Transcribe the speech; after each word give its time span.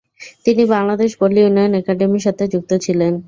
তিনি 0.45 0.63
বাংলাদেশ 0.73 1.11
পল্লী 1.19 1.41
উন্নয়ন 1.47 1.73
একাডেমীর 1.75 2.25
সাথে 2.27 2.43
যুক্ত 2.53 2.71
ছিলেন। 2.85 3.13